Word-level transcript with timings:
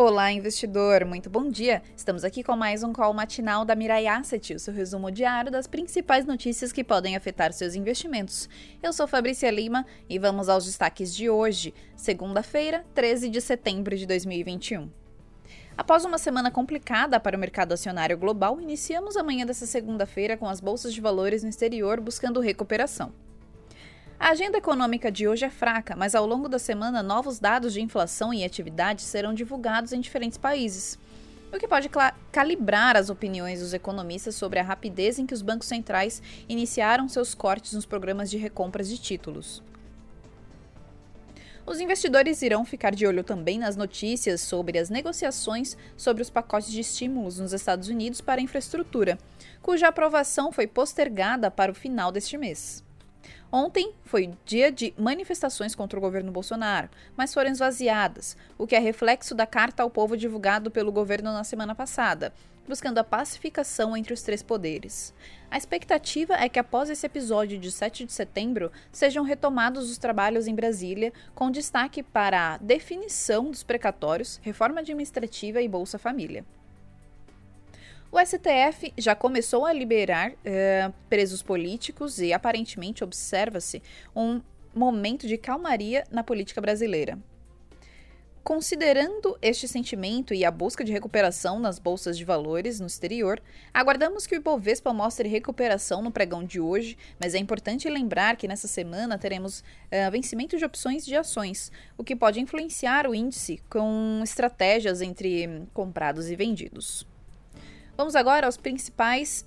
Olá, 0.00 0.30
investidor! 0.30 1.04
Muito 1.04 1.28
bom 1.28 1.50
dia! 1.50 1.82
Estamos 1.96 2.22
aqui 2.22 2.44
com 2.44 2.56
mais 2.56 2.84
um 2.84 2.92
call 2.92 3.12
matinal 3.12 3.64
da 3.64 3.74
Mirai 3.74 4.06
Asset, 4.06 4.54
o 4.54 4.58
seu 4.60 4.72
resumo 4.72 5.10
diário 5.10 5.50
das 5.50 5.66
principais 5.66 6.24
notícias 6.24 6.70
que 6.70 6.84
podem 6.84 7.16
afetar 7.16 7.52
seus 7.52 7.74
investimentos. 7.74 8.48
Eu 8.80 8.92
sou 8.92 9.08
Fabrícia 9.08 9.50
Lima 9.50 9.84
e 10.08 10.16
vamos 10.16 10.48
aos 10.48 10.66
destaques 10.66 11.12
de 11.12 11.28
hoje, 11.28 11.74
segunda-feira, 11.96 12.86
13 12.94 13.28
de 13.28 13.40
setembro 13.40 13.96
de 13.96 14.06
2021. 14.06 14.88
Após 15.76 16.04
uma 16.04 16.16
semana 16.16 16.48
complicada 16.48 17.18
para 17.18 17.36
o 17.36 17.40
mercado 17.40 17.72
acionário 17.72 18.16
global, 18.16 18.60
iniciamos 18.60 19.16
amanhã 19.16 19.44
dessa 19.44 19.66
segunda-feira 19.66 20.36
com 20.36 20.46
as 20.46 20.60
bolsas 20.60 20.94
de 20.94 21.00
valores 21.00 21.42
no 21.42 21.48
exterior 21.48 22.00
buscando 22.00 22.38
recuperação. 22.38 23.12
A 24.20 24.30
agenda 24.30 24.58
econômica 24.58 25.12
de 25.12 25.28
hoje 25.28 25.44
é 25.44 25.50
fraca, 25.50 25.94
mas 25.94 26.12
ao 26.12 26.26
longo 26.26 26.48
da 26.48 26.58
semana 26.58 27.04
novos 27.04 27.38
dados 27.38 27.72
de 27.72 27.80
inflação 27.80 28.34
e 28.34 28.44
atividade 28.44 29.02
serão 29.02 29.32
divulgados 29.32 29.92
em 29.92 30.00
diferentes 30.00 30.36
países, 30.36 30.98
o 31.52 31.56
que 31.56 31.68
pode 31.68 31.88
calibrar 32.32 32.96
as 32.96 33.10
opiniões 33.10 33.60
dos 33.60 33.72
economistas 33.72 34.34
sobre 34.34 34.58
a 34.58 34.62
rapidez 34.64 35.20
em 35.20 35.24
que 35.24 35.32
os 35.32 35.40
bancos 35.40 35.68
centrais 35.68 36.20
iniciaram 36.48 37.08
seus 37.08 37.32
cortes 37.32 37.74
nos 37.74 37.86
programas 37.86 38.28
de 38.28 38.36
recompras 38.36 38.88
de 38.88 38.98
títulos. 38.98 39.62
Os 41.64 41.78
investidores 41.78 42.42
irão 42.42 42.64
ficar 42.64 42.96
de 42.96 43.06
olho 43.06 43.22
também 43.22 43.56
nas 43.56 43.76
notícias 43.76 44.40
sobre 44.40 44.80
as 44.80 44.90
negociações 44.90 45.76
sobre 45.96 46.22
os 46.22 46.30
pacotes 46.30 46.72
de 46.72 46.80
estímulos 46.80 47.38
nos 47.38 47.52
Estados 47.52 47.88
Unidos 47.88 48.20
para 48.20 48.40
a 48.40 48.44
infraestrutura, 48.44 49.16
cuja 49.62 49.86
aprovação 49.86 50.50
foi 50.50 50.66
postergada 50.66 51.52
para 51.52 51.70
o 51.70 51.74
final 51.74 52.10
deste 52.10 52.36
mês. 52.36 52.87
Ontem 53.50 53.94
foi 54.04 54.34
dia 54.44 54.70
de 54.70 54.92
manifestações 54.98 55.74
contra 55.74 55.98
o 55.98 56.02
governo 56.02 56.30
Bolsonaro, 56.30 56.90
mas 57.16 57.32
foram 57.32 57.50
esvaziadas, 57.50 58.36
o 58.58 58.66
que 58.66 58.76
é 58.76 58.78
reflexo 58.78 59.34
da 59.34 59.46
carta 59.46 59.82
ao 59.82 59.90
povo 59.90 60.16
divulgado 60.16 60.70
pelo 60.70 60.92
governo 60.92 61.32
na 61.32 61.44
semana 61.44 61.74
passada, 61.74 62.32
buscando 62.68 62.98
a 62.98 63.04
pacificação 63.04 63.96
entre 63.96 64.12
os 64.12 64.20
três 64.20 64.42
poderes. 64.42 65.14
A 65.50 65.56
expectativa 65.56 66.34
é 66.34 66.46
que 66.48 66.58
após 66.58 66.90
esse 66.90 67.06
episódio 67.06 67.58
de 67.58 67.72
7 67.72 68.04
de 68.04 68.12
setembro 68.12 68.70
sejam 68.92 69.24
retomados 69.24 69.90
os 69.90 69.96
trabalhos 69.96 70.46
em 70.46 70.54
Brasília, 70.54 71.10
com 71.34 71.50
destaque 71.50 72.02
para 72.02 72.54
a 72.54 72.58
definição 72.58 73.50
dos 73.50 73.62
precatórios, 73.62 74.38
reforma 74.42 74.80
administrativa 74.80 75.62
e 75.62 75.68
Bolsa 75.68 75.98
Família. 75.98 76.44
O 78.10 78.18
STF 78.18 78.94
já 78.96 79.14
começou 79.14 79.66
a 79.66 79.72
liberar 79.72 80.30
uh, 80.30 80.94
presos 81.10 81.42
políticos 81.42 82.18
e 82.18 82.32
aparentemente 82.32 83.04
observa-se 83.04 83.82
um 84.16 84.40
momento 84.74 85.26
de 85.26 85.36
calmaria 85.36 86.04
na 86.10 86.24
política 86.24 86.58
brasileira. 86.58 87.18
Considerando 88.42 89.36
este 89.42 89.68
sentimento 89.68 90.32
e 90.32 90.42
a 90.42 90.50
busca 90.50 90.82
de 90.82 90.90
recuperação 90.90 91.60
nas 91.60 91.78
bolsas 91.78 92.16
de 92.16 92.24
valores 92.24 92.80
no 92.80 92.86
exterior, 92.86 93.42
aguardamos 93.74 94.26
que 94.26 94.34
o 94.34 94.38
Ibovespa 94.38 94.90
mostre 94.90 95.28
recuperação 95.28 96.00
no 96.00 96.10
pregão 96.10 96.42
de 96.42 96.58
hoje, 96.58 96.96
mas 97.20 97.34
é 97.34 97.38
importante 97.38 97.90
lembrar 97.90 98.38
que 98.38 98.48
nessa 98.48 98.66
semana 98.66 99.18
teremos 99.18 99.60
uh, 99.60 100.10
vencimento 100.10 100.56
de 100.56 100.64
opções 100.64 101.04
de 101.04 101.14
ações, 101.14 101.70
o 101.98 102.02
que 102.02 102.16
pode 102.16 102.40
influenciar 102.40 103.06
o 103.06 103.14
índice 103.14 103.60
com 103.68 104.22
estratégias 104.24 105.02
entre 105.02 105.66
comprados 105.74 106.30
e 106.30 106.36
vendidos. 106.36 107.06
Vamos 107.98 108.14
agora 108.14 108.46
aos 108.46 108.56
principais 108.56 109.44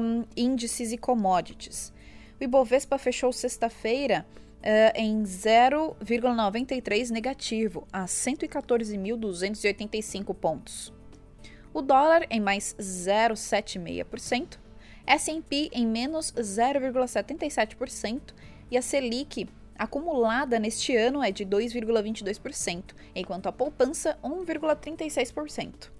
um, 0.00 0.24
índices 0.34 0.90
e 0.90 0.96
commodities. 0.96 1.92
O 2.40 2.44
Ibovespa 2.44 2.96
fechou 2.96 3.30
sexta-feira 3.30 4.24
uh, 4.60 4.92
em 4.94 5.22
0,93 5.22 7.10
negativo, 7.10 7.86
a 7.92 8.06
114.285 8.06 10.34
pontos. 10.34 10.90
O 11.74 11.82
dólar 11.82 12.26
em 12.30 12.40
mais 12.40 12.74
0,76%, 12.80 14.58
S&P 15.06 15.68
em 15.70 15.86
menos 15.86 16.32
0,77% 16.32 18.32
e 18.70 18.78
a 18.78 18.82
Selic 18.82 19.46
acumulada 19.78 20.58
neste 20.58 20.96
ano 20.96 21.22
é 21.22 21.30
de 21.30 21.44
2,22%, 21.44 22.94
enquanto 23.14 23.46
a 23.46 23.52
poupança 23.52 24.18
1,36%. 24.24 25.99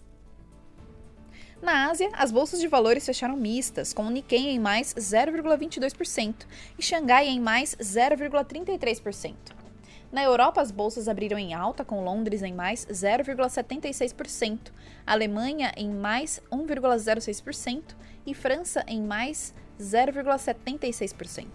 Na 1.63 1.91
Ásia, 1.91 2.09
as 2.15 2.33
bolsas 2.33 2.59
de 2.59 2.67
valores 2.67 3.05
fecharam 3.05 3.37
mistas, 3.37 3.93
com 3.93 4.07
o 4.07 4.11
Nikkei 4.11 4.49
em 4.49 4.59
mais 4.59 4.95
0,22% 4.95 6.47
e 6.79 6.83
Xangai 6.83 7.29
em 7.29 7.39
mais 7.39 7.77
0,33%. 7.77 9.35
Na 10.11 10.25
Europa, 10.25 10.63
as 10.63 10.71
bolsas 10.71 11.07
abriram 11.07 11.39
em 11.39 11.53
alta, 11.53 11.85
com 11.85 12.03
Londres 12.03 12.43
em 12.43 12.55
mais 12.55 12.87
0,76%, 12.87 14.73
Alemanha 15.07 15.71
em 15.77 15.91
mais 15.91 16.41
1,06% 16.51 17.83
e 18.27 18.33
França 18.33 18.83
em 18.89 19.03
mais 19.03 19.55
0,76%. 19.79 21.47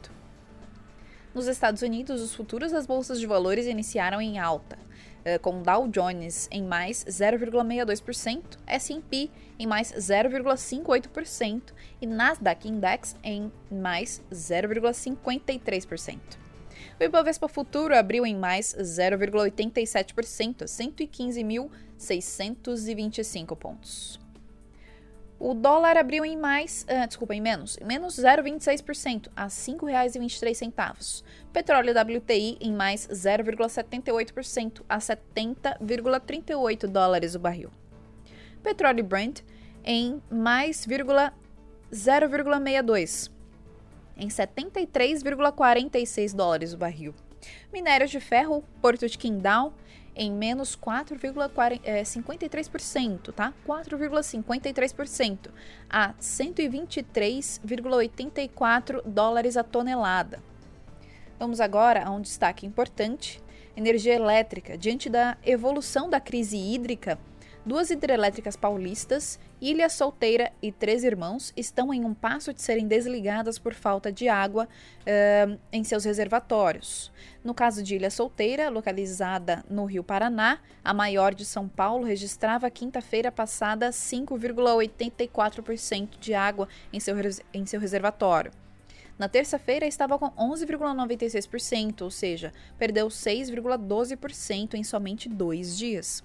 Nos 1.34 1.48
Estados 1.48 1.82
Unidos, 1.82 2.22
os 2.22 2.34
futuros 2.34 2.72
das 2.72 2.86
bolsas 2.86 3.20
de 3.20 3.26
valores 3.26 3.66
iniciaram 3.66 4.22
em 4.22 4.38
alta, 4.40 4.78
com 5.42 5.64
Dow 5.64 5.90
Jones 5.92 6.48
em 6.52 6.64
mais 6.64 7.04
0,62%, 7.06 8.44
S&P 8.68 9.32
em 9.58 9.66
mais 9.66 9.92
0,58% 9.94 11.74
e 12.02 12.06
Nasdaq 12.06 12.68
Index 12.68 13.16
em 13.24 13.50
mais 13.72 14.22
0,53%. 14.32 16.20
O 17.00 17.04
Ibovespa 17.04 17.48
Futuro 17.48 17.96
abriu 17.96 18.26
em 18.26 18.36
mais 18.36 18.76
0,87%, 18.76 20.62
a 20.62 20.66
115.625 20.66 23.56
pontos. 23.56 24.25
O 25.38 25.54
dólar 25.54 25.98
abriu 25.98 26.24
em 26.24 26.38
mais, 26.38 26.84
uh, 26.84 27.06
desculpa, 27.08 27.36
em 27.36 27.42
menos, 27.42 27.78
menos 27.84 28.16
0,26%, 28.16 29.30
a 29.36 29.44
R$ 29.44 29.50
5,23. 29.50 31.24
Petróleo 31.52 31.94
WTI 31.94 32.58
em 32.62 32.72
mais 32.72 33.06
0,78%, 33.08 34.82
a 34.88 34.98
70,38 34.98 36.88
dólares 36.88 37.36
o 37.36 37.40
barril. 37.40 37.70
Petróleo 38.64 39.04
Brent 39.04 39.42
em 39.84 40.24
mais 40.32 40.88
0,62, 40.88 43.30
em 44.18 44.30
73,46 44.30 46.34
dólares 46.34 46.72
o 46.74 46.78
barril. 46.78 47.14
Minérios 47.72 48.10
de 48.10 48.20
ferro, 48.20 48.64
Porto 48.82 49.08
de 49.08 49.16
Qingdao, 49.18 49.74
em 50.16 50.32
menos 50.32 50.78
4,53%, 50.78 53.30
é, 53.30 53.32
tá? 53.34 53.54
4,53% 53.68 55.50
a 55.90 56.14
123,84 56.14 59.02
dólares 59.06 59.58
a 59.58 59.64
tonelada. 59.64 60.42
Vamos 61.38 61.60
agora 61.60 62.06
a 62.06 62.12
um 62.12 62.22
destaque 62.22 62.66
importante: 62.66 63.44
energia 63.76 64.16
elétrica. 64.16 64.78
Diante 64.78 65.10
da 65.10 65.38
evolução 65.46 66.10
da 66.10 66.22
crise 66.22 66.58
hídrica, 66.58 67.20
duas 67.66 67.90
hidrelétricas 67.90 68.56
paulistas, 68.56 69.40
Ilha 69.60 69.90
Solteira 69.90 70.54
e 70.62 70.72
Três 70.72 71.04
Irmãos, 71.04 71.52
estão 71.58 71.92
em 71.94 72.06
um 72.06 72.14
passo 72.14 72.54
de 72.54 72.62
serem 72.62 72.88
desligadas 72.88 73.58
por 73.58 73.74
falta 73.74 74.12
de 74.12 74.30
água 74.30 74.70
uh, 75.02 75.58
em 75.72 75.84
seus 75.84 76.06
reservatórios. 76.06 77.12
No 77.44 77.56
caso 77.56 77.82
de 77.82 77.96
Ilha 77.96 78.12
Solteira, 78.12 78.70
localizada 78.70 79.66
no 79.70 79.86
Rio 79.86 80.04
Paraná, 80.04 80.60
a 80.84 80.94
maior 80.94 81.34
de 81.34 81.46
São 81.46 81.68
Paulo 81.68 82.06
registrava 82.06 82.70
quinta-feira 82.70 83.32
passada 83.32 83.90
5,84% 83.90 86.20
de 86.20 86.36
água 86.36 86.68
em 86.94 87.00
seu, 87.00 87.16
em 87.54 87.66
seu 87.66 87.80
reservatório. 87.80 88.52
Na 89.18 89.30
terça-feira 89.30 89.88
estava 89.88 90.20
com 90.20 90.30
11,96%, 90.32 92.02
ou 92.02 92.12
seja, 92.12 92.52
perdeu 92.78 93.08
6,12% 93.08 94.74
em 94.74 94.84
somente 94.84 95.30
dois 95.30 95.78
dias. 95.78 96.22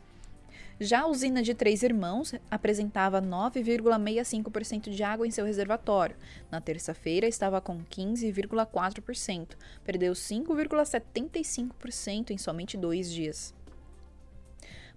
Já 0.82 1.02
a 1.02 1.06
usina 1.06 1.42
de 1.42 1.52
Três 1.52 1.82
Irmãos 1.82 2.34
apresentava 2.50 3.20
9,65% 3.20 4.88
de 4.88 5.02
água 5.02 5.26
em 5.26 5.30
seu 5.30 5.44
reservatório. 5.44 6.16
Na 6.50 6.58
terça-feira 6.58 7.28
estava 7.28 7.60
com 7.60 7.84
15,4%, 7.84 9.48
perdeu 9.84 10.14
5,75% 10.14 12.30
em 12.30 12.38
somente 12.38 12.78
dois 12.78 13.12
dias. 13.12 13.52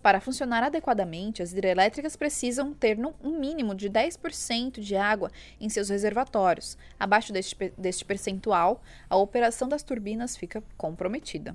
Para 0.01 0.21
funcionar 0.21 0.63
adequadamente, 0.63 1.43
as 1.43 1.51
hidrelétricas 1.51 2.15
precisam 2.15 2.73
ter 2.73 2.97
um 3.21 3.37
mínimo 3.37 3.75
de 3.75 3.89
10% 3.89 4.79
de 4.79 4.95
água 4.95 5.29
em 5.59 5.67
seus 5.67 5.89
reservatórios. 5.89 6.77
Abaixo 6.97 7.33
deste, 7.33 7.73
deste 7.77 8.05
percentual, 8.05 8.81
a 9.09 9.17
operação 9.17 9.67
das 9.67 9.83
turbinas 9.83 10.37
fica 10.37 10.63
comprometida. 10.77 11.53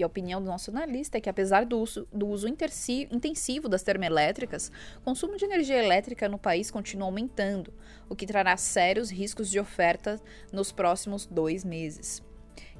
E 0.00 0.02
a 0.02 0.06
opinião 0.06 0.40
do 0.40 0.46
nosso 0.46 0.70
analista 0.70 1.18
é 1.18 1.20
que, 1.20 1.28
apesar 1.28 1.66
do 1.66 1.78
uso, 1.78 2.08
do 2.10 2.26
uso 2.26 2.48
intensivo 2.48 3.68
das 3.68 3.82
termoelétricas, 3.82 4.72
o 4.96 5.02
consumo 5.02 5.36
de 5.36 5.44
energia 5.44 5.76
elétrica 5.76 6.26
no 6.26 6.38
país 6.38 6.70
continua 6.70 7.06
aumentando, 7.06 7.70
o 8.08 8.16
que 8.16 8.26
trará 8.26 8.56
sérios 8.56 9.10
riscos 9.10 9.50
de 9.50 9.60
oferta 9.60 10.18
nos 10.50 10.72
próximos 10.72 11.26
dois 11.26 11.66
meses. 11.66 12.22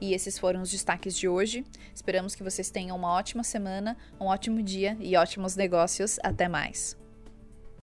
E 0.01 0.15
esses 0.15 0.39
foram 0.39 0.63
os 0.63 0.71
destaques 0.71 1.15
de 1.15 1.29
hoje. 1.29 1.63
Esperamos 1.95 2.35
que 2.35 2.43
vocês 2.43 2.71
tenham 2.71 2.97
uma 2.97 3.13
ótima 3.13 3.45
semana, 3.45 3.99
um 4.19 4.25
ótimo 4.25 4.63
dia 4.63 4.97
e 4.99 5.15
ótimos 5.15 5.57
negócios. 5.57 6.19
Até 6.23 6.49
mais! 6.49 7.00